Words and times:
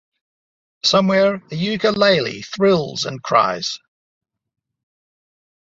Somewhere 0.81 1.43
a 1.51 1.55
ukulele 1.55 2.41
thrills 2.41 3.05
and 3.05 3.21
cries. 3.21 3.77